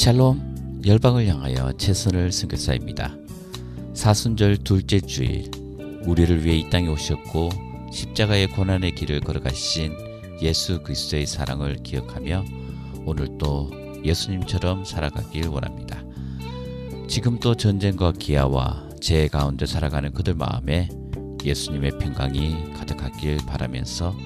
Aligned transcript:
샬롬 0.00 0.80
열방을 0.86 1.26
향하여 1.26 1.74
최선을 1.76 2.32
선교사입니다. 2.32 3.14
사순절 3.92 4.56
둘째 4.56 4.98
주일 4.98 5.50
우리를 6.06 6.42
위해 6.42 6.56
이 6.56 6.70
땅에 6.70 6.88
오셨고 6.88 7.50
십자가의 7.92 8.46
고난의 8.46 8.94
길을 8.94 9.20
걸어가신 9.20 9.92
예수 10.40 10.82
그리스도의 10.82 11.26
사랑을 11.26 11.82
기억하며 11.82 12.46
오늘도 13.04 14.00
예수님처럼 14.02 14.86
살아가길 14.86 15.48
원합니다. 15.48 16.02
지금도 17.06 17.56
전쟁과 17.56 18.12
기아와 18.12 18.88
재해 19.02 19.28
가운데 19.28 19.66
살아가는 19.66 20.14
그들 20.14 20.32
마음에 20.32 20.88
예수님의 21.44 21.98
평강이 21.98 22.72
가득하길 22.72 23.40
바라면서 23.46 24.16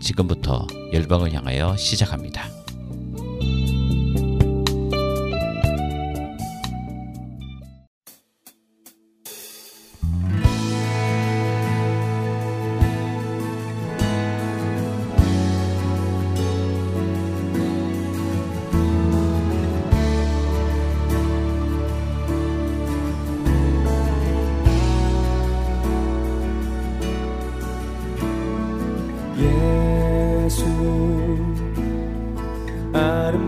지금부터 0.00 0.66
열방을 0.92 1.32
향하여 1.32 1.76
시작합니다. 1.76 2.50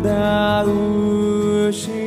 dar 0.02 0.66
o. 0.66 2.01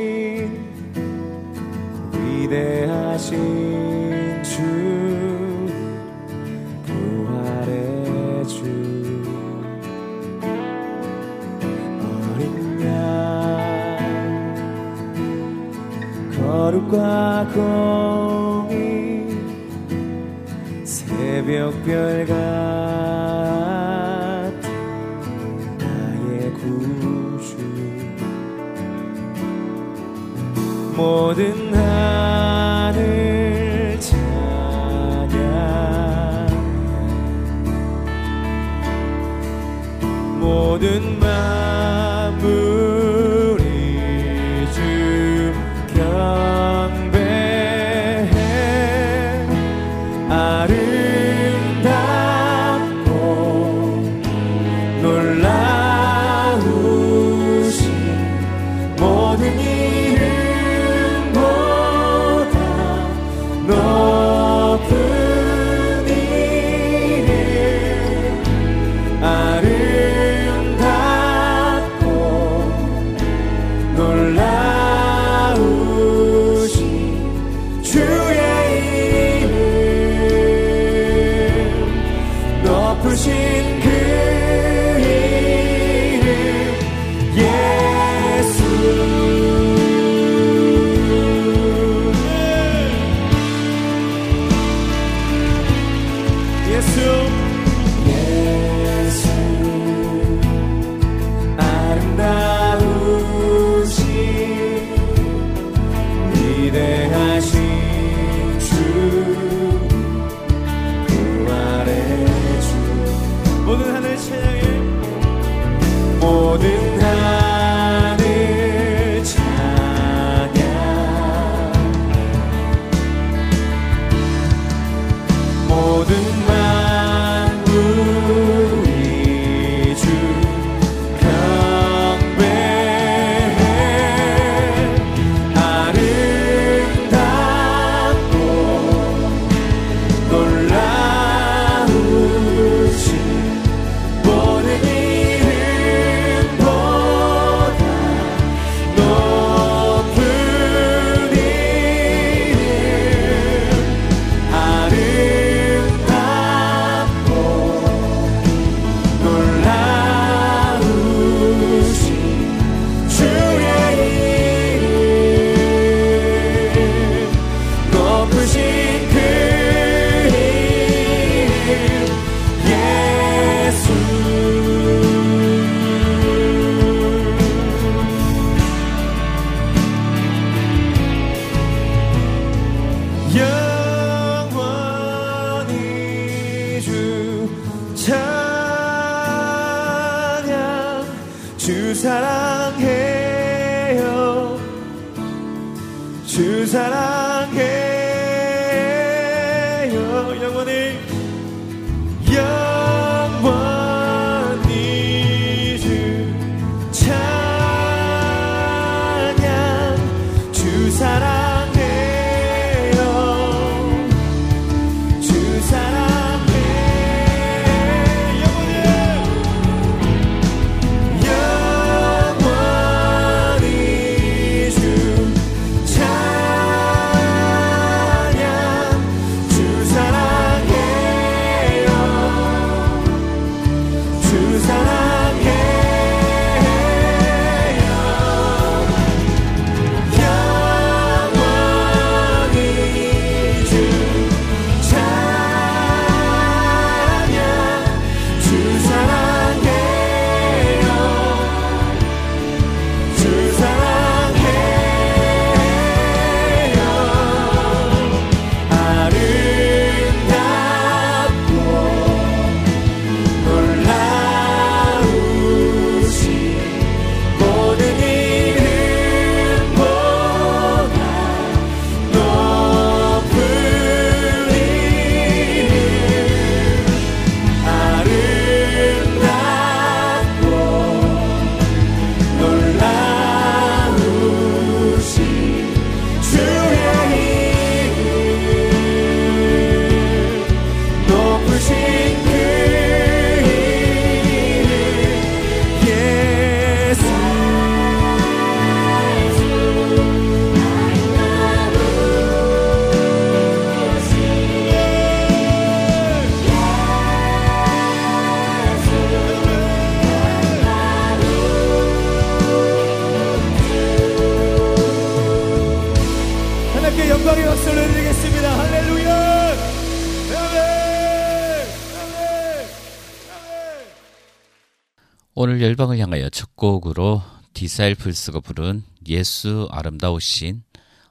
오늘 325.46 325.62
열방을 325.62 326.00
향하여 326.00 326.28
첫 326.28 326.56
곡으로 326.56 327.22
디사이플스가 327.54 328.40
부른 328.40 328.82
예수 329.06 329.68
아름다우신 329.70 330.64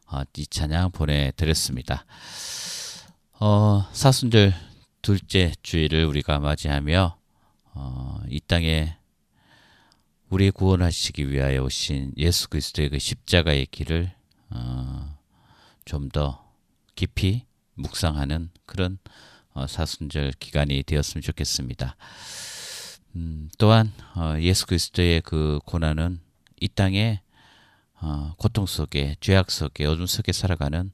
어, 0.07 0.23
이 0.35 0.45
찬양 0.45 0.91
보내드렸습니다. 0.91 2.05
어, 3.39 3.87
사순절 3.93 4.53
둘째 5.01 5.53
주일을 5.63 6.03
우리가 6.03 6.39
맞이하며 6.39 7.17
어, 7.75 8.19
이 8.27 8.41
땅에 8.41 8.97
우리 10.29 10.51
구원하시기 10.51 11.31
위하여 11.31 11.63
오신 11.63 12.15
예수 12.17 12.49
그리스도의 12.49 12.89
그 12.89 12.99
십자가의 12.99 13.67
길을 13.67 14.11
어, 14.49 15.17
좀 15.85 16.09
더 16.09 16.45
깊이 16.95 17.45
묵상하는 17.75 18.49
그런 18.65 18.97
어, 19.53 19.65
사순절 19.65 20.33
기간이 20.39 20.83
되었으면 20.83 21.21
좋겠습니다. 21.21 21.95
음, 23.15 23.49
또한 23.57 23.91
어, 24.15 24.35
예수 24.41 24.65
그리스도의 24.67 25.21
그 25.21 25.59
고난은 25.65 26.19
이 26.59 26.67
땅에 26.67 27.21
어, 28.01 28.33
고통 28.37 28.65
속에 28.65 29.15
죄악 29.21 29.51
속에 29.51 29.85
어둠 29.85 30.05
속에 30.05 30.33
살아가는 30.33 30.91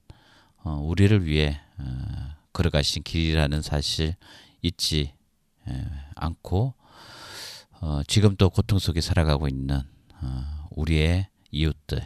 어, 0.62 0.80
우리를 0.82 1.26
위해 1.26 1.60
어, 1.78 2.36
걸어가신 2.52 3.02
길이라는 3.02 3.62
사실 3.62 4.14
잊지 4.62 5.12
에, 5.68 5.86
않고 6.14 6.74
어, 7.80 8.02
지금도 8.06 8.50
고통 8.50 8.78
속에 8.78 9.00
살아가고 9.00 9.48
있는 9.48 9.82
어, 10.20 10.68
우리의 10.70 11.28
이웃들 11.50 12.00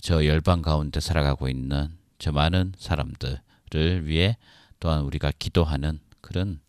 저 0.00 0.26
열방 0.26 0.62
가운데 0.62 0.98
살아가고 0.98 1.48
있는 1.48 1.96
저 2.18 2.32
많은 2.32 2.72
사람들을 2.76 4.06
위해 4.06 4.36
또한 4.80 5.02
우리가 5.02 5.30
기도하는 5.38 6.00
그런 6.20 6.60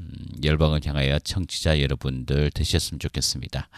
음, 0.00 0.08
열방을 0.42 0.80
향하여 0.84 1.18
청취자 1.18 1.80
여러분들 1.80 2.50
되셨으면 2.50 2.98
좋겠습니다. 2.98 3.68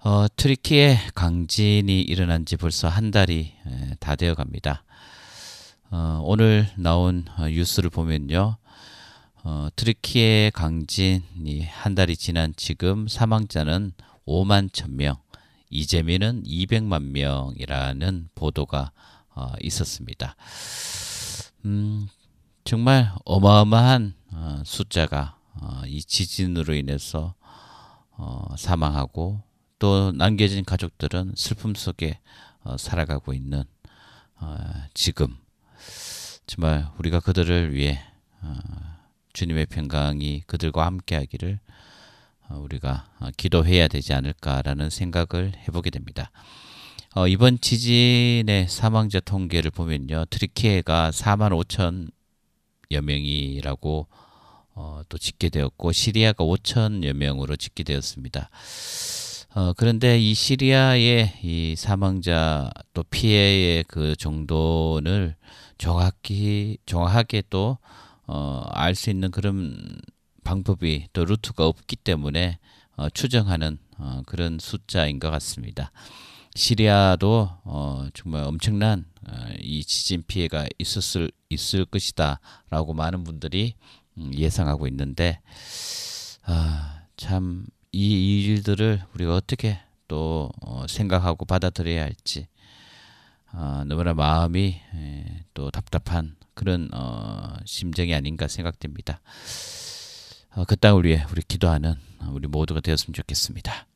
어, 0.00 0.26
튀르키예 0.34 0.98
강진이 1.14 2.02
일어난 2.02 2.44
지 2.44 2.56
벌써 2.56 2.88
한 2.88 3.12
달이 3.12 3.52
에, 3.66 3.94
다 4.00 4.16
되어 4.16 4.34
갑니다. 4.34 4.84
어, 5.90 6.20
오늘 6.24 6.68
나온 6.76 7.24
어, 7.38 7.46
뉴스를 7.46 7.88
보면요. 7.88 8.56
어, 9.44 9.68
튀르키예 9.76 10.50
강진이 10.52 11.62
한 11.68 11.94
달이 11.94 12.16
지난 12.16 12.52
지금 12.56 13.06
사망자는 13.06 13.92
5만 14.26 14.70
1000명, 14.70 15.18
이재민은 15.70 16.44
200만 16.44 17.02
명이라는 17.10 18.28
보도가 18.34 18.90
어, 19.34 19.52
있었습니다. 19.60 20.36
음, 21.64 22.08
정말 22.64 23.12
어마어마한 23.24 24.14
어, 24.32 24.62
숫자가 24.64 25.36
어, 25.54 25.82
이 25.86 26.02
지진으로 26.02 26.74
인해서 26.74 27.34
어, 28.12 28.54
사망하고 28.56 29.42
또 29.78 30.12
남겨진 30.12 30.64
가족들은 30.64 31.34
슬픔 31.36 31.74
속에 31.74 32.20
어, 32.62 32.76
살아가고 32.76 33.32
있는 33.32 33.64
어, 34.36 34.56
지금 34.94 35.36
정말 36.46 36.86
우리가 36.98 37.20
그들을 37.20 37.74
위해 37.74 38.00
어, 38.42 38.54
주님의 39.32 39.66
평강이 39.66 40.42
그들과 40.46 40.86
함께하기를 40.86 41.58
어, 42.48 42.58
우리가 42.58 43.10
어, 43.18 43.28
기도해야 43.36 43.88
되지 43.88 44.14
않을까라는 44.14 44.88
생각을 44.88 45.52
해보게 45.66 45.90
됩니다. 45.90 46.30
어, 47.14 47.26
이번 47.26 47.60
지진의 47.60 48.68
사망자 48.68 49.20
통계를 49.20 49.72
보면요, 49.72 50.26
트리키에가 50.30 51.10
4만 51.10 51.50
5천 51.64 52.10
여 52.92 53.02
명이라고 53.02 54.06
어, 54.74 55.02
또 55.08 55.18
집계되었고 55.18 55.92
시리아가 55.92 56.44
5천여 56.44 57.12
명으로 57.12 57.56
집계되었습니다. 57.56 58.50
어, 59.54 59.72
그런데 59.76 60.18
이 60.18 60.32
시리아의 60.32 61.34
이 61.42 61.74
사망자 61.76 62.70
또 62.94 63.02
피해의 63.02 63.84
그 63.86 64.16
정도를 64.16 65.36
정확히 65.76 66.78
정확하게 66.86 67.42
또 67.50 67.78
어, 68.26 68.64
알 68.70 68.94
수 68.94 69.10
있는 69.10 69.30
그런 69.30 70.00
방법이 70.44 71.08
또 71.12 71.24
루트가 71.24 71.66
없기 71.66 71.96
때문에 71.96 72.58
어, 72.96 73.10
추정하는 73.10 73.78
어, 73.98 74.22
그런 74.26 74.58
숫자인 74.58 75.18
것 75.18 75.30
같습니다. 75.30 75.92
시리아도 76.54 77.50
어, 77.64 78.06
정말 78.14 78.44
엄청난 78.44 79.04
어, 79.04 79.11
이 79.60 79.84
지진 79.84 80.22
피해가 80.26 80.66
있었을 80.78 81.30
있을 81.48 81.84
것이다라고 81.84 82.94
많은 82.94 83.24
분들이 83.24 83.74
음, 84.18 84.32
예상하고 84.34 84.86
있는데 84.86 85.40
아, 86.44 87.02
참 87.16 87.66
이 87.92 88.46
일들을 88.46 89.02
우리가 89.14 89.36
어떻게 89.36 89.78
또 90.08 90.50
어, 90.62 90.86
생각하고 90.88 91.44
받아들여야 91.44 92.02
할지 92.02 92.48
어, 93.52 93.84
너무나 93.86 94.14
마음이 94.14 94.80
에, 94.94 95.44
또 95.52 95.70
답답한 95.70 96.36
그런 96.54 96.88
어, 96.94 97.54
심정이 97.66 98.14
아닌가 98.14 98.48
생각됩니다. 98.48 99.20
어, 100.54 100.64
그 100.64 100.74
땅을 100.76 101.04
위해 101.04 101.24
우리 101.30 101.42
기도하는 101.42 101.94
우리 102.30 102.48
모두가 102.48 102.80
되었으면 102.80 103.12
좋겠습니다. 103.12 103.86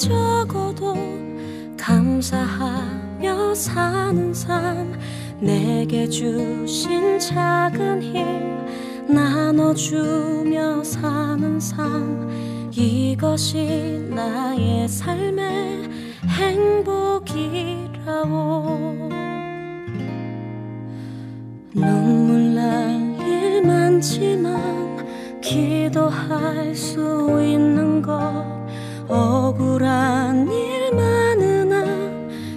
적어도 0.00 0.94
감사하며 1.78 3.54
사는 3.54 4.32
삶 4.32 4.98
내게 5.40 6.08
주신 6.08 7.18
작은 7.18 8.02
힘 8.02 8.14
나눠주며 9.14 10.82
사는 10.82 11.60
삶 11.60 12.70
이것이 12.72 14.08
나의 14.10 14.88
삶의 14.88 15.90
행복이라오. 16.26 17.50
눈물 21.74 22.54
날 22.54 23.20
일 23.20 23.62
많지만 23.66 25.40
기도할 25.42 26.74
수 26.74 27.38
있는 27.42 28.00
것 28.00 28.59
억울한 29.10 30.50
일 30.50 30.94
많으나 30.94 31.84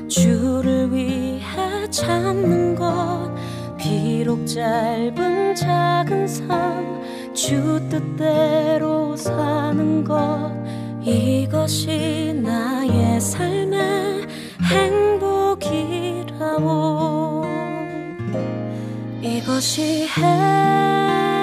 주를 0.08 0.94
위해 0.94 1.90
참는 1.90 2.76
것. 2.76 3.32
비록 3.78 4.46
짧은 4.46 5.56
작은 5.56 6.28
삶 6.28 6.94
주 7.34 7.80
뜻대로 7.90 9.16
사는 9.18 10.04
것. 10.04 10.52
이것이 11.02 12.34
나의 12.42 13.20
삶의 13.20 14.28
행복이라오 15.52 16.64
이것이 19.22 20.08
행 20.08 21.43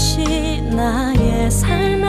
것이 0.00 0.62
나의 0.62 1.50
삶 1.50 1.99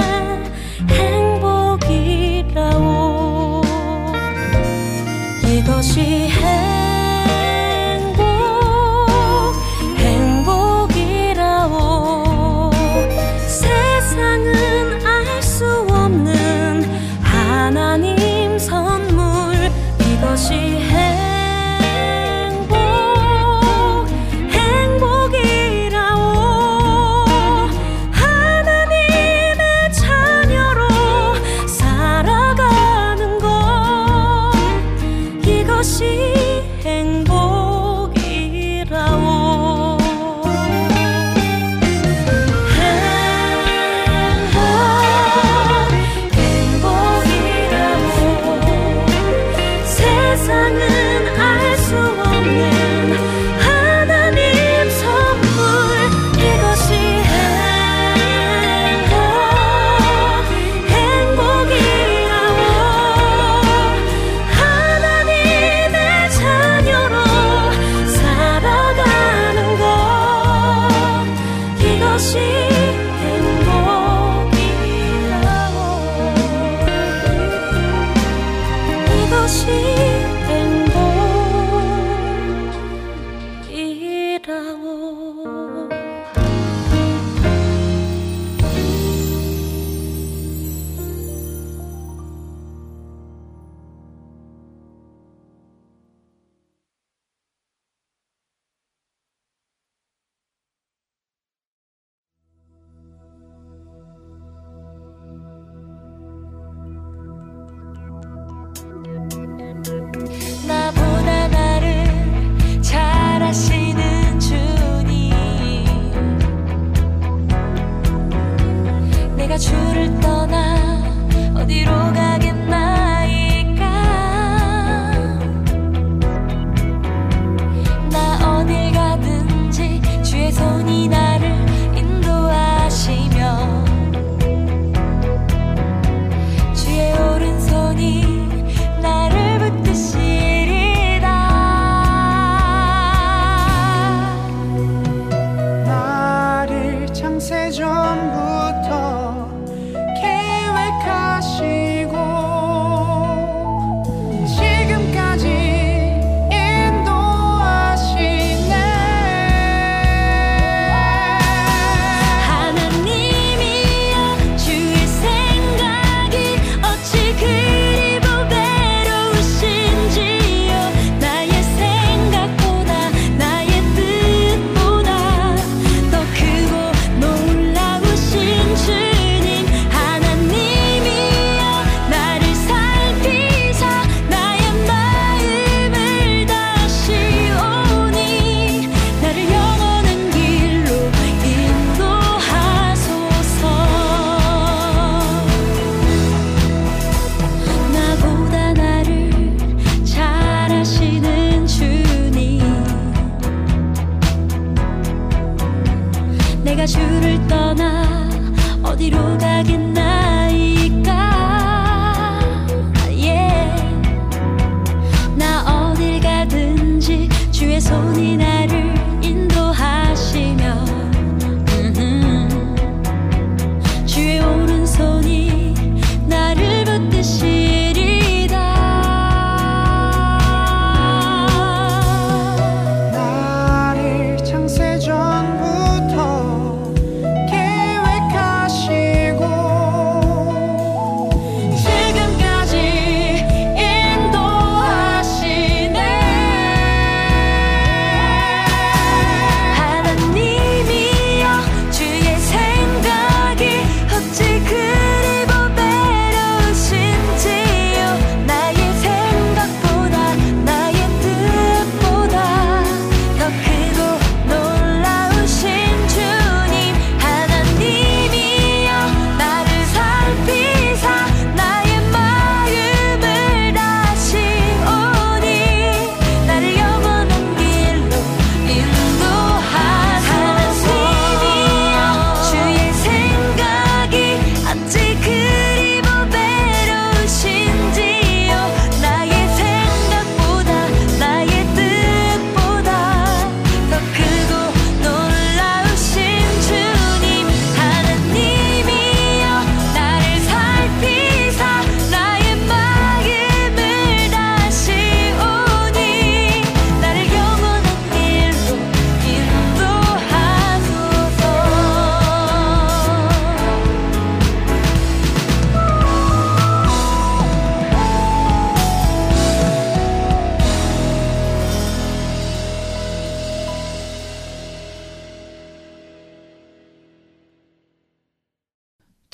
어디로 209.01 209.37
가겠 209.39 209.80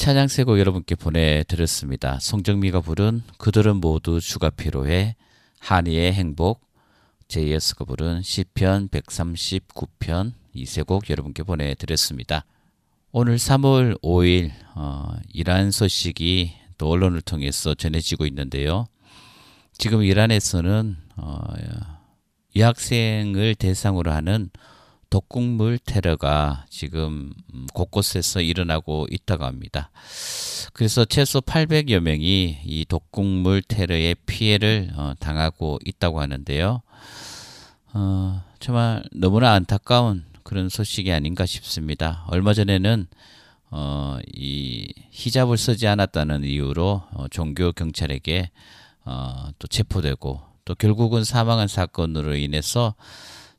찬양 0.07 0.29
세 0.29 0.45
곡 0.45 0.57
여러분께 0.57 0.95
보내드렸습니다. 0.95 2.17
송정미가 2.21 2.79
부른 2.79 3.23
그들은 3.39 3.75
모두 3.81 4.21
주가 4.21 4.49
필요해 4.49 5.17
한이의 5.59 6.13
행복 6.13 6.61
제이어스가 7.27 7.83
부른 7.83 8.21
시편 8.21 8.87
139편 8.87 10.31
이세곡 10.53 11.09
여러분께 11.09 11.43
보내드렸습니다. 11.43 12.45
오늘 13.11 13.35
3월 13.35 14.01
5일 14.01 14.51
어, 14.75 15.11
이란 15.33 15.71
소식이 15.71 16.53
또 16.77 16.89
언론을 16.89 17.19
통해서 17.19 17.75
전해지고 17.75 18.25
있는데요. 18.27 18.87
지금 19.77 20.03
이란에서는 20.03 20.95
어, 21.17 21.41
여학생을 22.55 23.55
대상으로 23.55 24.13
하는 24.13 24.51
독극물 25.09 25.79
테러가 25.79 26.65
지금 26.69 27.33
음, 27.53 27.67
곳곳에서 27.73 28.41
일어나고 28.41 29.07
있다고 29.09 29.45
합니다. 29.45 29.89
그래서 30.73 31.05
최소 31.05 31.41
800여 31.41 31.99
명이 31.99 32.59
이 32.63 32.85
독극물 32.87 33.61
테러의 33.63 34.15
피해를 34.25 34.91
어, 34.95 35.13
당하고 35.19 35.79
있다고 35.85 36.21
하는데요. 36.21 36.81
어, 37.93 38.43
정말 38.59 39.03
너무나 39.11 39.53
안타까운 39.53 40.25
그런 40.43 40.69
소식이 40.69 41.11
아닌가 41.11 41.45
싶습니다. 41.45 42.25
얼마 42.27 42.53
전에는 42.53 43.07
어, 43.69 44.17
이 44.33 44.93
히잡을 45.11 45.57
쓰지 45.57 45.87
않았다는 45.87 46.43
이유로 46.43 47.03
어, 47.11 47.27
종교 47.29 47.71
경찰에게 47.71 48.51
어, 49.05 49.49
또 49.59 49.67
체포되고 49.67 50.41
또 50.65 50.75
결국은 50.75 51.23
사망한 51.23 51.67
사건으로 51.67 52.35
인해서 52.35 52.95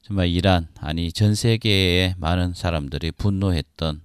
정말 0.08 0.28
이란 0.28 0.68
아니 0.80 1.12
전 1.12 1.34
세계의 1.34 2.14
많은 2.16 2.54
사람들이 2.54 3.10
분노했던 3.10 4.00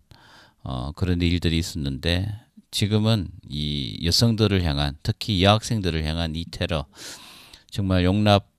어, 0.63 0.91
그런 0.91 1.21
일들이 1.21 1.57
있었는데 1.57 2.27
지금은 2.71 3.29
이 3.47 4.01
여성들을 4.03 4.63
향한 4.65 4.97
특히 5.01 5.41
여학생들을 5.41 6.03
향한 6.03 6.35
이 6.35 6.43
테러 6.51 6.87
정말 7.71 8.03
용납 8.03 8.49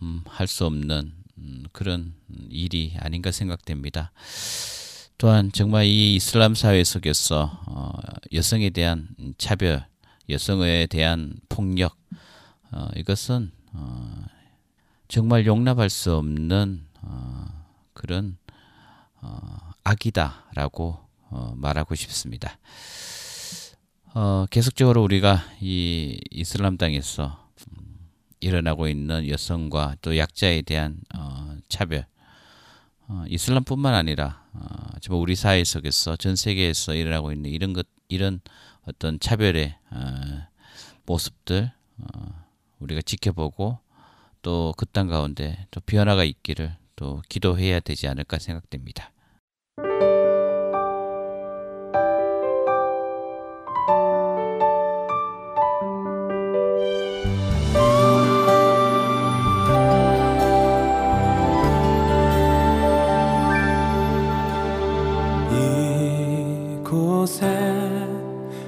음, 0.00 0.22
할수 0.26 0.64
없는 0.64 1.12
음, 1.36 1.64
그런 1.72 2.14
일이 2.48 2.94
아닌가 2.98 3.32
생각됩니다. 3.32 4.10
또한 5.18 5.52
정말 5.52 5.84
이 5.84 6.14
이슬람 6.14 6.54
사회 6.54 6.82
속에서 6.82 7.60
어, 7.66 7.92
여성에 8.32 8.70
대한 8.70 9.08
차별, 9.36 9.84
여성에 10.30 10.86
대한 10.86 11.34
폭력 11.50 11.98
어, 12.72 12.88
이것은 12.96 13.52
어, 13.74 14.24
정말 15.08 15.44
용납할 15.44 15.90
수 15.90 16.14
없는 16.14 16.93
어, 16.93 16.93
그런 17.94 18.36
어, 19.22 19.38
악이다라고 19.84 20.98
어, 21.30 21.54
말하고 21.56 21.94
싶습니다. 21.94 22.58
어, 24.14 24.46
계속적으로 24.50 25.02
우리가 25.02 25.42
이 25.60 26.20
이슬람 26.30 26.76
땅에서 26.76 27.48
음, 27.72 28.08
일어나고 28.40 28.88
있는 28.88 29.28
여성과 29.28 29.96
또 30.02 30.16
약자에 30.16 30.62
대한 30.62 31.00
어, 31.16 31.56
차별, 31.68 32.06
어, 33.08 33.24
이슬람뿐만 33.28 33.94
아니라 33.94 34.44
어, 34.52 34.66
정말 35.00 35.22
우리 35.22 35.34
사회 35.34 35.64
속에서 35.64 36.16
전 36.16 36.36
세계에서 36.36 36.94
일어나고 36.94 37.32
있는 37.32 37.50
이런 37.50 37.72
것, 37.72 37.86
이런 38.08 38.40
어떤 38.86 39.18
차별의 39.18 39.74
어, 39.90 40.46
모습들 41.06 41.72
어, 41.98 42.44
우리가 42.78 43.00
지켜보고 43.02 43.78
또 44.42 44.74
그 44.76 44.84
땅 44.86 45.08
가운데 45.08 45.66
또 45.70 45.80
변화가 45.80 46.22
있기를 46.24 46.76
또 46.96 47.22
기도해야 47.28 47.80
되지 47.80 48.08
않을까 48.08 48.38
생각됩니다. 48.38 49.12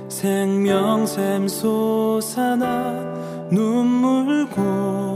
생명샘 0.09 1.47
솟아나 1.47 2.93
눈물 3.51 4.49
골 4.51 5.16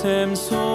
샘 0.00 0.36
속. 0.36 0.67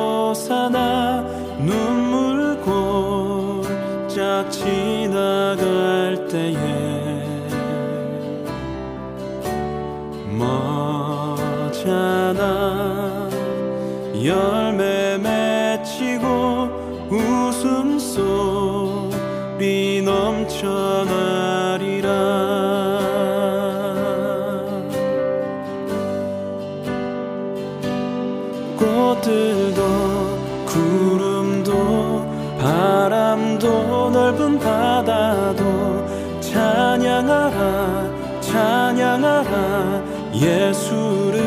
땅도 33.63 34.09
넓은 34.09 34.59
바다도 34.59 36.41
찬양하라 36.41 38.41
찬양하라 38.41 40.01
예수를. 40.33 41.39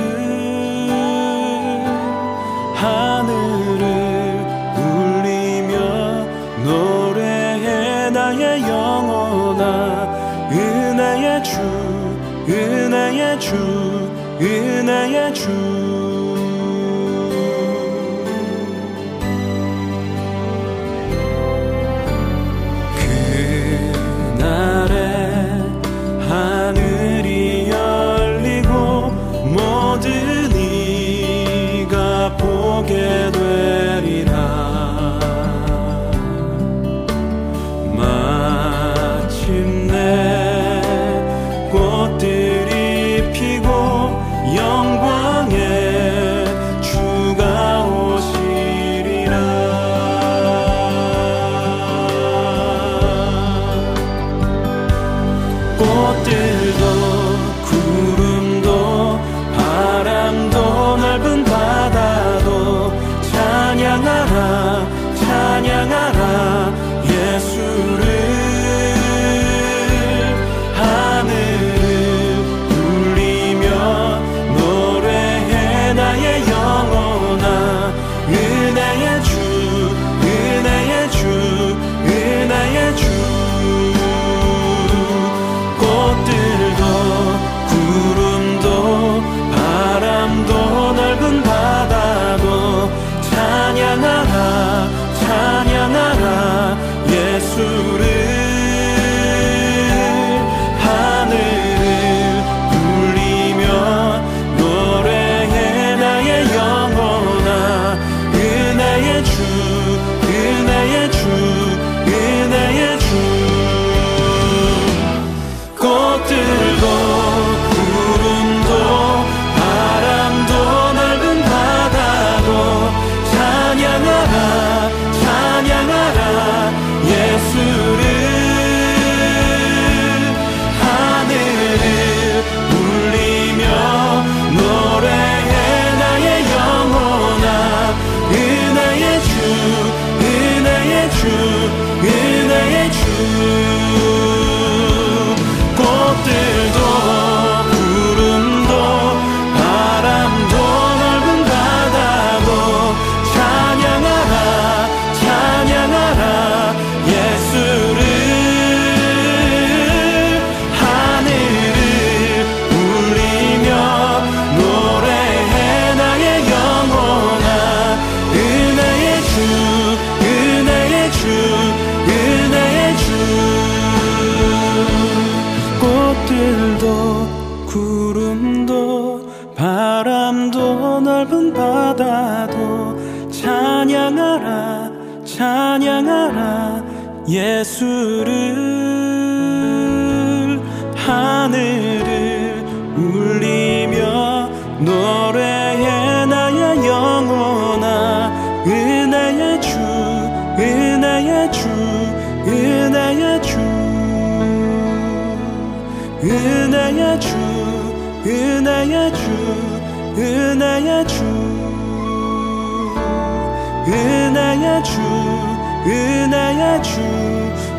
하늘을 2.75 3.85
울리며 4.79 5.75
노래해 6.65 8.09
나의 8.11 8.63
영혼아 8.63 9.67
은혜의 10.51 11.45
주 11.45 11.61
은혜의 12.49 13.39
주 13.41 13.55
은혜의 14.41 15.35
주. 15.35 16.06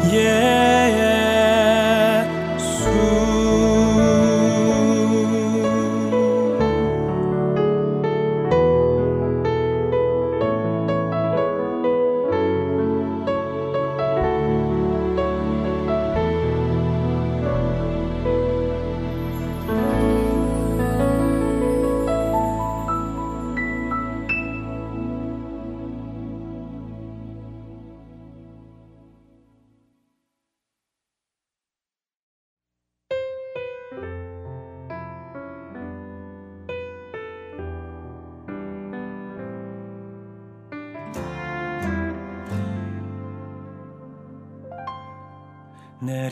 Yeah. 0.10 0.57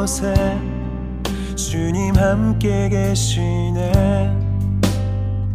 곳에 0.00 0.32
주님 1.54 2.14
함께 2.16 2.88
계시네. 2.88 4.34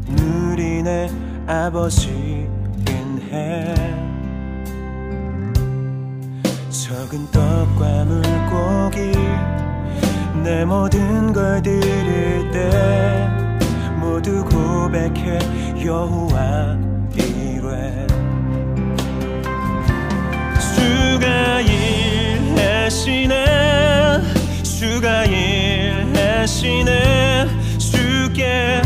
누리네 0.07 1.09
아버지 1.47 2.47
은혜 2.87 3.73
적은 6.69 7.25
떡과 7.31 8.05
물고기 8.05 9.17
내 10.43 10.63
모든 10.63 11.33
걸 11.33 11.63
드릴 11.63 12.51
때 12.51 13.27
모두 13.99 14.45
고백해 14.45 15.39
여호와 15.83 16.77
이래. 17.15 18.05
주가 20.75 21.61
일하시네 21.61 23.45
주가 24.85 25.25
일하시네. 25.25 26.85
주께 27.79 28.83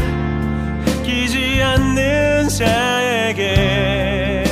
끼지 1.03 1.61
않는 1.61 2.47
자에게 2.47 4.45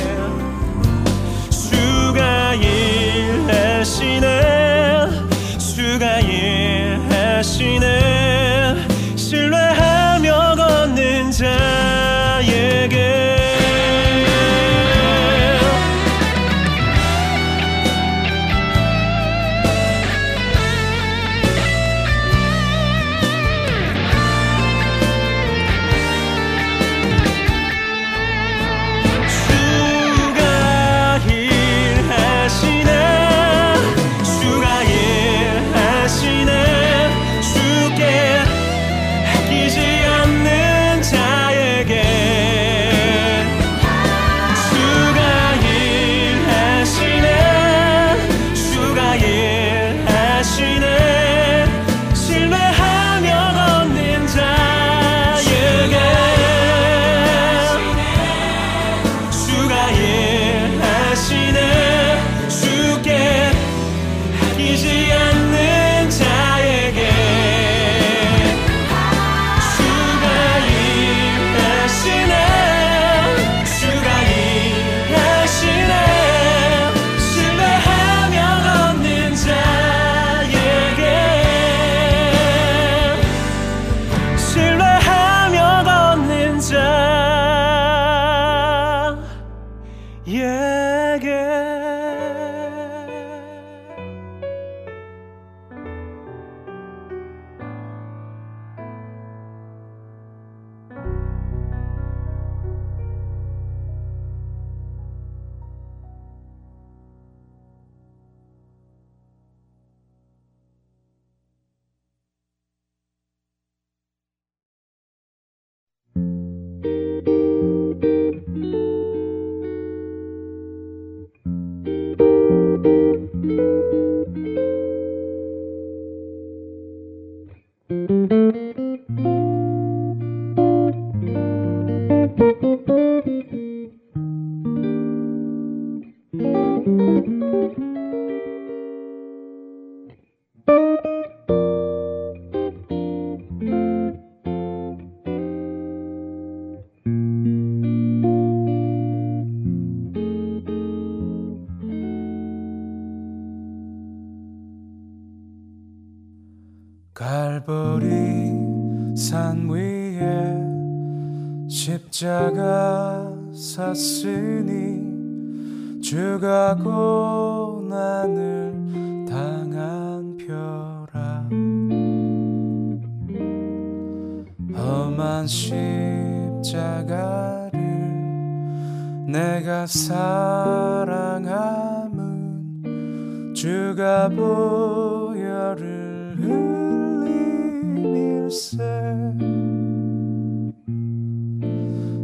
주가 1.50 2.52
일하시네. 2.52 4.26
주가 5.58 6.20
일하시네 6.20 7.77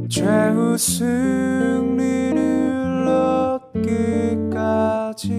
최후 0.08 0.76
승리를 0.76 2.44
얻기까지 3.74 5.30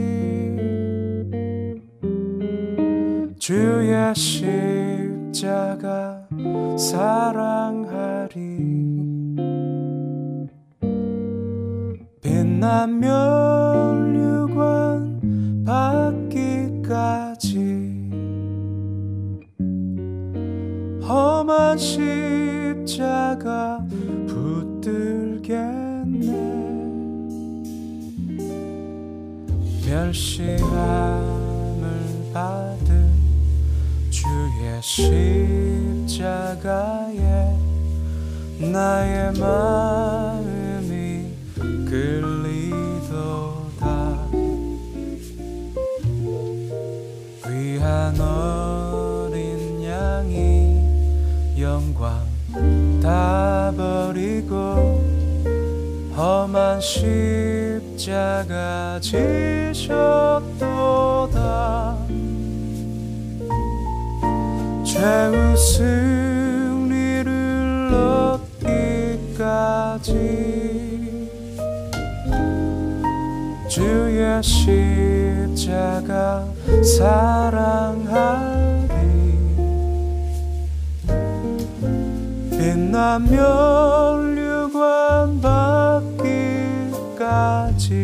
주의 3.39 4.15
십자가 4.15 6.27
사랑하리. 6.77 8.35
빛나며 12.21 13.64
십자가 21.77 23.45
붙들겠네. 24.27 25.55
멸시함을 29.85 30.61
받은 32.33 33.13
주의 34.09 34.81
십자가에 36.07 37.55
나의 38.71 39.33
마음이 39.37 41.25
끌 41.89 42.34
다 53.05 53.71
버리고 53.77 54.99
험한 56.17 56.81
십자가 56.81 58.99
지셨도다. 58.99 60.47
최후 64.83 65.55
승리를 65.55 67.29
얻기까지 68.73 70.11
주의 73.69 74.41
십자가 74.41 76.43
사랑하 76.97 78.54
빛난 82.75 83.23
면류관 83.31 85.39
받기까지. 87.21 88.03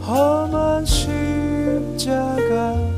험한 0.00 0.86
십자가 0.86 2.89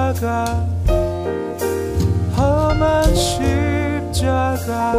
십자가 0.00 0.44
험한 2.36 3.14
십자가 3.14 4.94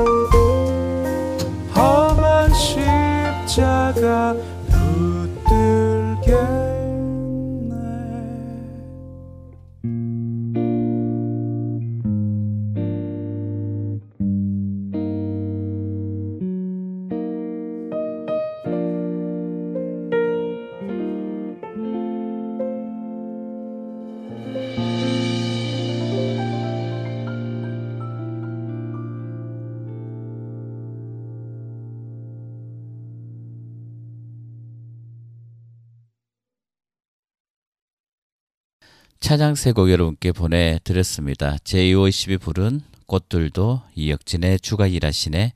차장 39.21 39.53
세곡 39.55 39.91
여러분께 39.91 40.31
보내드렸습니다. 40.31 41.55
제2호 41.57 42.11
12 42.11 42.37
부른 42.39 42.81
꽃들도 43.05 43.81
이혁진의 43.95 44.59
주가 44.59 44.87
일하시네 44.87 45.53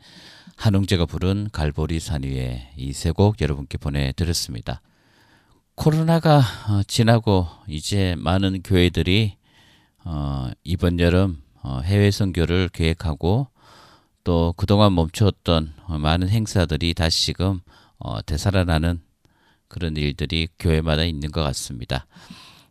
한웅재가 0.56 1.06
부른 1.08 1.50
갈보리 1.52 2.00
산 2.00 2.22
위에 2.24 2.70
이 2.78 2.92
세 2.92 3.12
곡 3.12 3.42
여러분께 3.42 3.78
보내드렸습니다. 3.80 4.82
코로나가 5.74 6.38
어, 6.70 6.84
지나고 6.88 7.48
이제 7.68 8.16
많은 8.20 8.62
교회들이 8.62 9.36
어, 10.06 10.52
이번 10.64 11.00
여름 11.00 11.42
어, 11.64 11.82
해외 11.84 12.12
선교를 12.12 12.70
계획하고 12.70 13.48
또 14.24 14.54
그동안 14.56 14.94
멈추었던 14.96 15.74
어, 15.88 15.98
많은 15.98 16.30
행사들이 16.30 16.94
다시금 16.94 17.62
어, 17.98 18.22
되살아나는 18.22 19.02
그런 19.68 19.98
일들이 19.98 20.48
교회마다 20.60 21.04
있는 21.04 21.32
것 21.32 21.42
같습니다. 21.42 22.06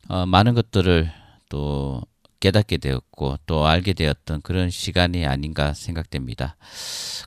어, 0.09 0.27
많은 0.27 0.55
것들을 0.55 1.11
또 1.49 2.03
깨닫게 2.41 2.77
되었고 2.77 3.39
또 3.47 3.67
알게 3.67 3.95
되었던 3.95 4.43
그런 4.43 4.69
시간이 4.69 5.25
아닌가 5.25 5.73
생각됩니다. 5.73 6.57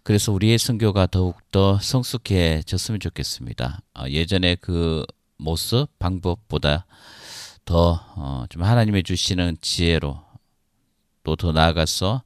그래서 0.04 0.32
우리의 0.32 0.58
선교가 0.60 1.08
더욱 1.08 1.38
더 1.52 1.80
성숙해졌으면 1.80 3.00
좋겠습니다. 3.00 3.82
어, 3.96 4.06
예전에 4.10 4.56
그 4.56 5.06
모습, 5.38 5.88
방법보다 6.00 6.86
더 7.66 8.04
어, 8.16 8.46
좀 8.50 8.64
하나님의 8.64 9.04
주시는 9.04 9.58
지혜로 9.62 10.22
또 11.24 11.36
더 11.36 11.52
나아가서 11.52 12.24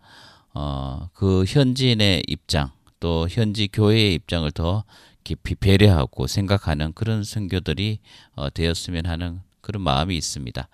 어, 0.53 1.09
그 1.13 1.43
현지인의 1.47 2.23
입장 2.27 2.71
또 2.99 3.27
현지 3.29 3.67
교회의 3.67 4.13
입장을 4.13 4.51
더 4.51 4.83
깊이 5.23 5.55
배려하고 5.55 6.27
생각하는 6.27 6.93
그런 6.93 7.23
선교들이 7.23 7.99
어, 8.35 8.49
되었으면 8.51 9.07
하는 9.07 9.41
그런 9.61 9.81
마음이 9.83 10.17
있습니다. 10.17 10.67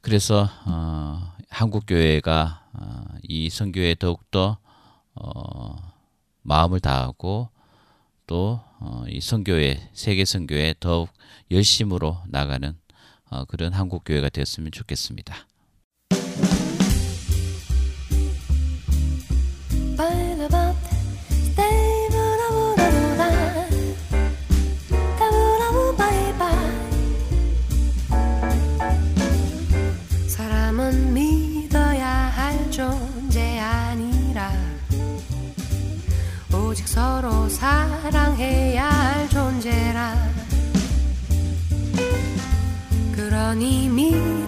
그래서 0.00 0.48
어, 0.66 1.32
한국 1.48 1.84
교회가 1.86 2.68
어, 2.72 3.04
이 3.22 3.50
선교에 3.50 3.94
더욱더 3.96 4.58
어, 5.14 5.92
마음을 6.42 6.80
다하고 6.80 7.48
또 8.26 8.60
어, 8.78 9.04
이 9.08 9.20
선교회 9.20 9.90
세계 9.92 10.24
선교에 10.24 10.74
더욱 10.80 11.08
열심으로 11.50 12.18
나가는 12.26 12.76
어, 13.30 13.44
그런 13.46 13.72
한국 13.72 14.04
교회가 14.04 14.28
되었으면 14.28 14.70
좋겠습니다. 14.72 15.34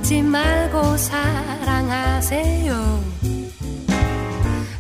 믿지 0.09 0.23
말고 0.23 0.97
사랑하세요. 0.97 3.05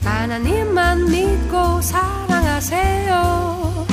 하나님만 0.02 1.04
믿고 1.04 1.82
사랑하세요. 1.82 3.86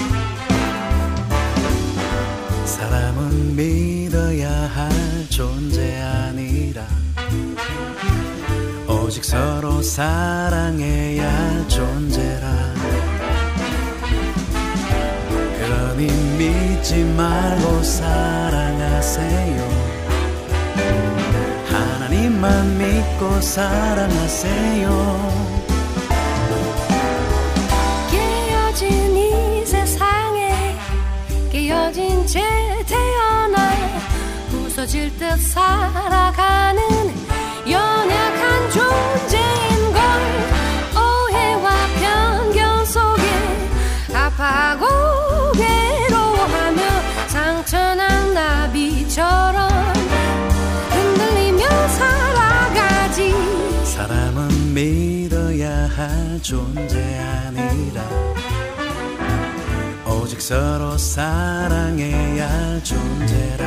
사람은 2.63 3.53
믿어야 3.53 4.49
할 4.49 4.89
존재 5.29 5.99
아니라 5.99 6.87
오직 8.87 9.25
서로 9.25 9.81
사랑해야 9.81 11.29
할 11.29 11.67
존재라. 11.67 12.73
그러니 15.59 16.07
믿지 16.37 17.03
말고 17.03 17.83
사랑하세요. 17.83 19.69
하 19.69 19.74
나님만 22.45 22.77
믿고 22.77 23.41
사랑하세요. 23.41 24.87
깨어진 28.11 29.17
이 29.17 29.65
세상에 29.65 30.77
깨어진 31.51 32.27
채 32.27 32.41
태어나 32.85 33.71
부서질 34.51 35.17
듯 35.17 35.37
살아가는 35.41 36.83
연약한 37.67 38.71
존재인 38.71 39.93
걸 39.93 40.01
오해와 41.01 41.71
편견 41.99 42.85
속에 42.85 43.23
아파하고 44.13 44.85
괴로워하며 45.53 46.81
상처난 47.27 48.33
나비처럼 48.33 49.54
믿어야 54.75 55.87
할 55.95 56.37
존재 56.41 56.99
아니라 57.17 58.01
오직 60.05 60.41
서로 60.41 60.97
사랑해야 60.97 62.51
할 62.51 62.83
존재라. 62.83 63.65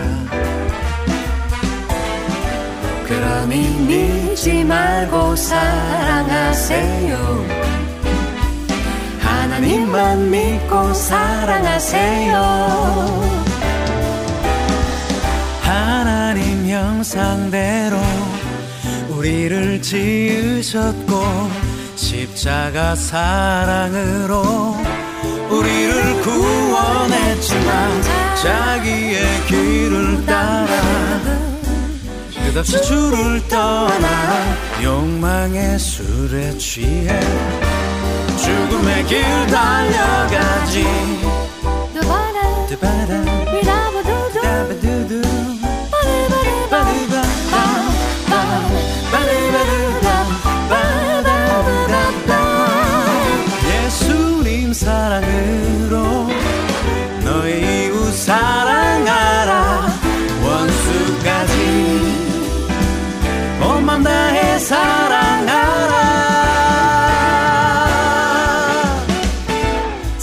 그러니 3.07 3.71
믿지 3.87 4.65
말고 4.65 5.35
사랑하세요. 5.35 7.17
하나님만 9.21 10.31
믿고 10.31 10.93
사랑하세요. 10.93 12.37
하나님 15.63 16.69
형상대로 16.69 17.97
우리를 19.19 19.83
지으셨고 19.83 21.25
십자가 21.97 22.95
사랑으로 22.95 24.77
우리를 25.51 26.23
구원했지만 26.23 28.03
자기의 28.41 29.47
길을 29.49 30.25
따라 30.25 30.69
끝없이 32.47 32.81
주를 32.81 33.43
떠나 33.49 34.09
욕망의 34.85 35.81
술에 35.81 36.57
취해 36.57 37.19
죽음의 38.37 39.05
길 39.07 39.23
달려가지 39.49 40.85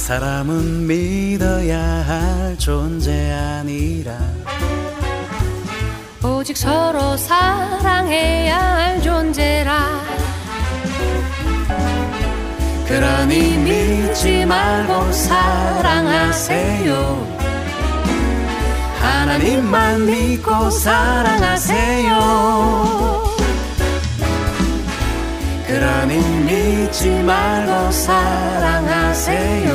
사람은 0.05 0.85
믿어야 0.85 1.79
할 1.79 2.55
존재 2.59 3.31
아니라 3.31 4.15
오직 6.23 6.55
서로 6.55 7.17
사랑해야 7.17 8.55
할 8.55 9.01
존재라. 9.01 9.99
그러니 12.87 13.57
믿지 13.57 14.45
말고 14.45 15.11
사랑하세요. 15.11 16.93
하나님만 19.01 20.05
믿고 20.05 20.69
사랑하세요 20.69 22.05
그러니 25.75 26.17
믿지 26.17 27.09
말고 27.09 27.91
사랑하세요. 27.91 29.69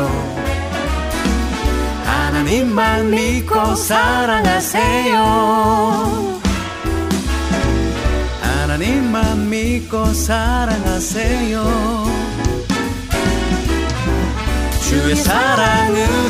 하나님만 2.06 3.10
믿고 3.10 3.74
사랑하세요. 3.74 5.20
하나님만 8.40 9.50
믿고 9.50 10.06
사랑하세요. 10.14 11.64
주의 14.80 15.14
사랑으로 15.16 16.29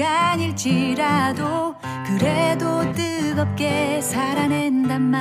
시간일지라도 0.00 1.74
그래도 2.06 2.90
뜨겁게 2.92 4.00
살아낸단 4.00 5.02
말. 5.02 5.20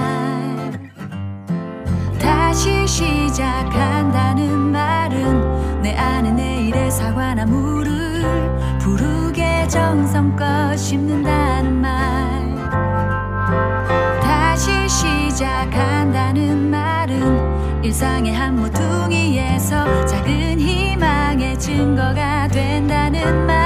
다시 2.17 2.87
시작한다는 2.87 4.57
말은 4.57 5.81
내 5.81 5.97
안에 5.97 6.31
내일의 6.31 6.89
사과나 6.91 7.45
물을 7.45 8.23
부르게 8.79 9.67
정성껏 9.67 10.77
심는다는 10.79 11.81
말. 11.81 12.55
다시 14.21 14.71
시작한다는 14.87 16.69
말은 16.71 17.83
일상의 17.83 18.33
한 18.33 18.55
모퉁이에서 18.55 20.05
작은 20.05 20.57
희망의 20.57 21.59
증거가 21.59 22.47
된다는 22.47 23.45
말. 23.45 23.58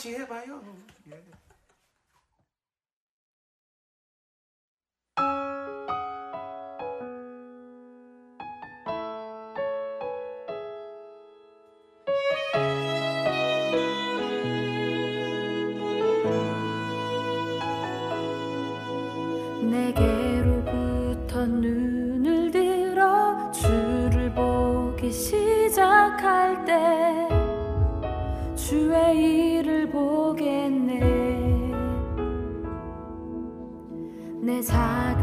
she 0.00 0.12
hit 0.12 0.28
by. 0.28 0.44
Yeah. 1.06 1.16
擦 34.62 35.14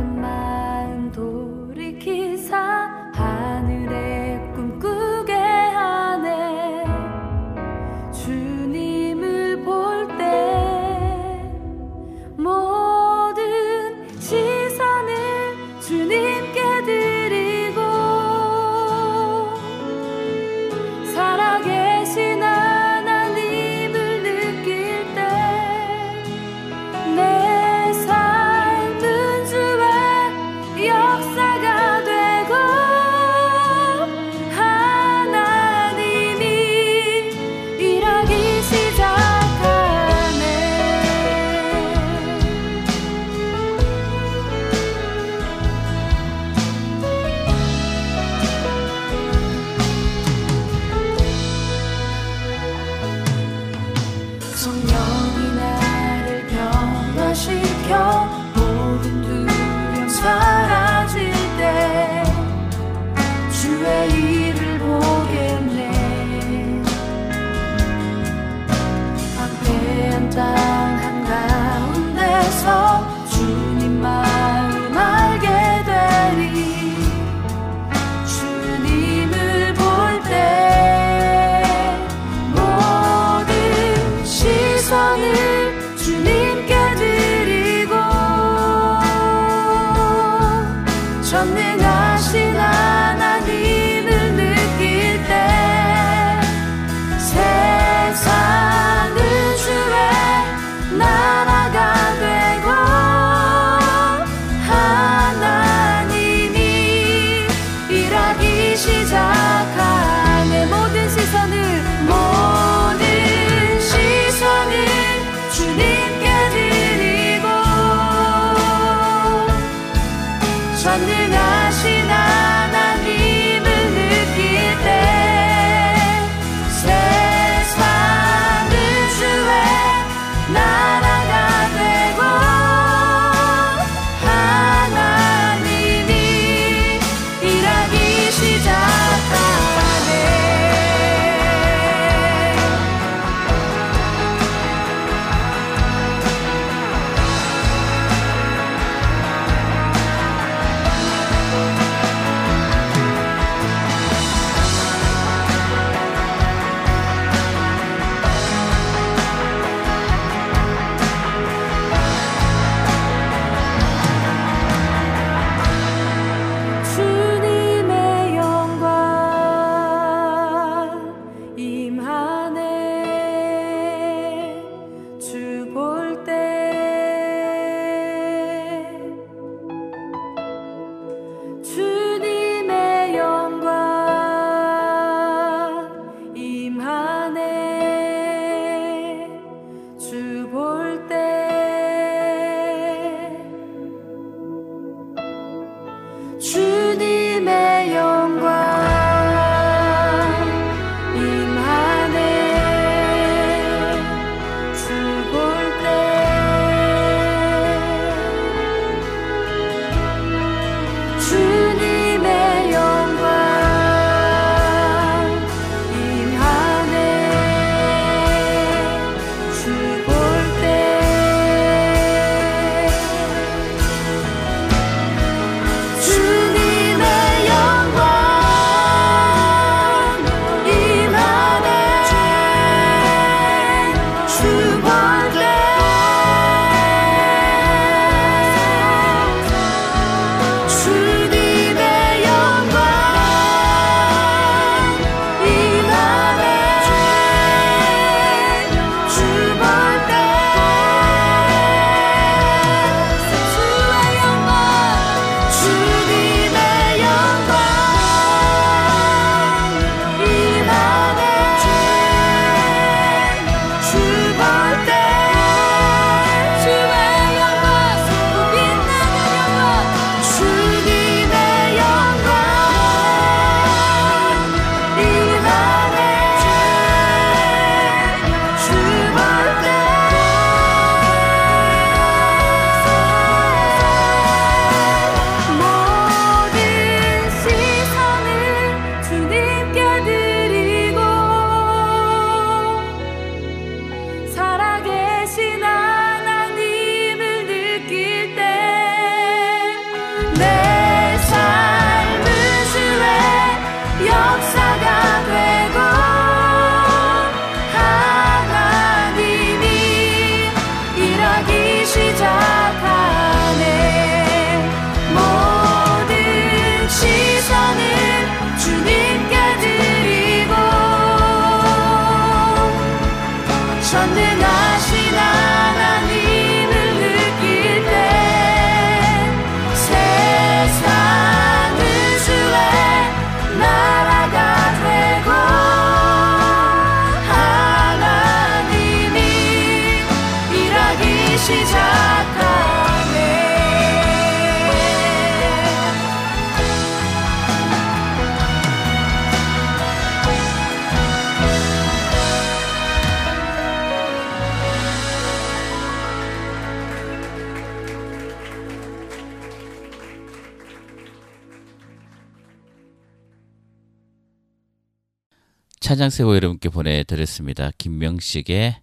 찬양세고 366.07 366.35
여러분께 366.35 366.69
보내드렸습니다. 366.69 367.71
김명식의 367.77 368.77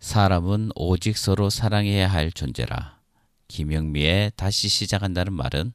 사람은 0.00 0.70
오직 0.74 1.18
서로 1.18 1.50
사랑해야 1.50 2.10
할 2.10 2.32
존재라. 2.32 2.98
김영미의 3.48 4.32
다시 4.36 4.68
시작한다는 4.68 5.34
말은 5.34 5.72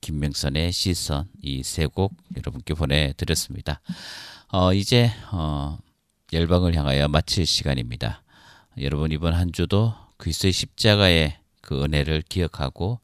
김명선의 0.00 0.72
시선 0.72 1.28
이 1.42 1.60
세 1.60 1.86
곡 1.86 2.14
여러분께 2.36 2.72
보내드렸습니다. 2.74 3.80
어, 4.48 4.72
이제 4.72 5.10
어, 5.32 5.78
열방을 6.32 6.74
향하여 6.76 7.08
마칠 7.08 7.44
시간입니다. 7.44 8.22
여러분 8.80 9.12
이번 9.12 9.34
한 9.34 9.52
주도 9.52 9.94
그리스도의 10.16 10.52
십자가의 10.52 11.36
그 11.60 11.82
은혜를 11.84 12.22
기억하고 12.28 13.00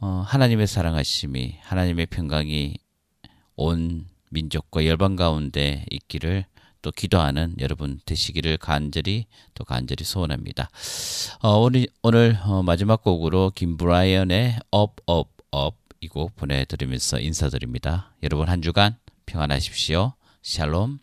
어, 0.00 0.24
하나님의 0.26 0.66
사랑하심이 0.66 1.58
하나님의 1.60 2.06
평강이 2.06 2.76
온 3.56 4.06
민족과 4.30 4.86
열방 4.86 5.16
가운데 5.16 5.84
있기를 5.90 6.46
또 6.82 6.90
기도하는 6.90 7.54
여러분 7.60 8.00
되시기를 8.06 8.56
간절히 8.56 9.26
또 9.54 9.64
간절히 9.64 10.04
소원합니다. 10.04 10.70
어, 11.42 11.58
오늘 11.58 11.86
오늘 12.02 12.38
어, 12.44 12.62
마지막 12.62 13.02
곡으로 13.02 13.52
김브라이언의 13.54 14.58
Up 14.74 15.02
Up 15.10 15.30
Up 15.54 15.76
이 16.00 16.08
곡 16.08 16.34
보내드리면서 16.36 17.20
인사드립니다. 17.20 18.14
여러분 18.22 18.48
한 18.48 18.62
주간 18.62 18.96
평안하십시오. 19.26 20.14
샬롬. 20.42 20.98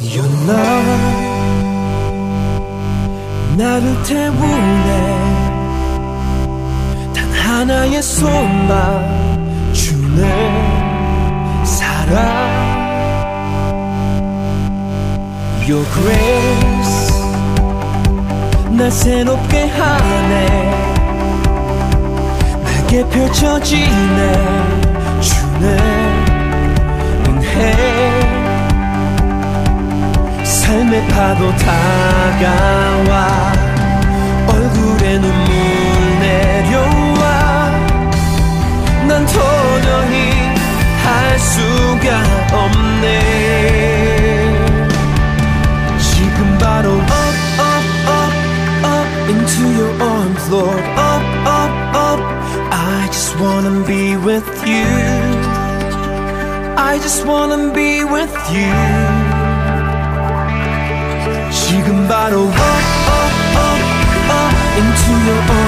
Your 0.00 0.28
love 0.46 1.28
나를 3.56 4.02
태우네 4.04 5.18
단 7.12 7.30
하나의 7.32 8.00
소망 8.02 9.72
주네. 9.72 11.64
사랑. 11.64 12.18
Your 15.68 15.84
grace 15.92 17.12
날 18.70 18.90
새롭게 18.92 19.66
하네. 19.66 20.46
내게 22.64 23.04
펼쳐지네. 23.08 24.32
주네. 25.20 25.66
은혜 27.28 28.37
삶의 30.48 31.06
파도 31.08 31.54
다가와 31.56 33.52
얼굴에 34.46 35.18
눈물 35.18 36.18
내려와 36.20 37.70
난 39.06 39.26
도저히 39.26 40.32
할 41.04 41.38
수가 41.38 42.22
없네 42.56 43.04
지금 46.00 46.58
바로 46.58 46.92
up 46.92 47.36
up 47.60 47.84
up 48.08 48.32
up 48.86 49.08
into 49.28 49.62
your 49.76 50.02
arms 50.02 50.50
Lord 50.50 50.82
up 50.96 51.24
up 51.46 51.72
up 51.94 52.20
I 52.72 53.06
just 53.10 53.38
wanna 53.38 53.84
be 53.84 54.16
with 54.16 54.48
you 54.66 54.86
I 56.74 56.98
just 57.02 57.26
wanna 57.26 57.70
be 57.74 58.02
with 58.04 58.32
you 58.50 59.27
지금 61.88 62.06
바로 62.06 62.42
up, 62.42 62.52
up, 62.52 63.56
up, 63.56 63.80
up 64.28 64.52
into 64.76 65.12
your 65.24 65.40
arms, 65.40 65.67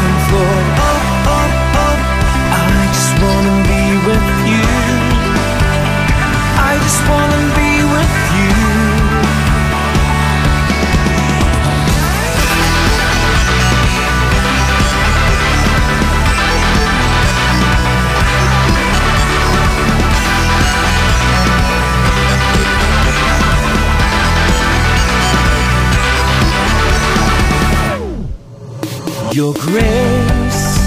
Grace. 29.55 30.81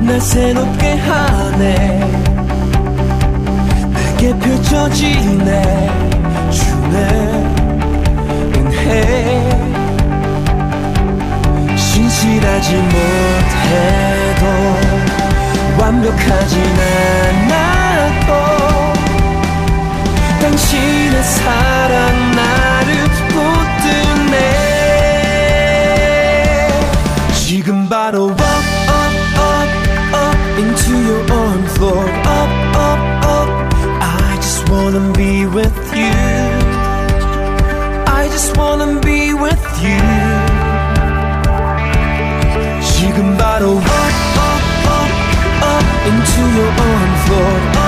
날 0.00 0.20
새롭게 0.20 0.96
하네. 0.96 2.00
내게 3.94 4.38
펼쳐지네. 4.38 5.62
주네. 6.50 6.96
은혜. 8.56 9.62
신실하지 11.76 12.76
못해도 12.76 14.42
완벽하진 15.78 16.60
않아도 17.50 18.28
당신의 20.40 21.22
사랑 21.22 22.31
just 38.44 38.56
wanna 38.56 38.98
be 39.00 39.34
with 39.34 39.64
you. 39.84 40.02
She 42.82 43.06
can 43.16 43.36
bottle 43.38 43.78
up, 43.78 44.14
up, 44.48 44.62
up, 44.98 45.10
up 45.72 45.86
into 46.08 46.42
your 46.56 46.72
own 46.88 47.10
floor. 47.24 47.81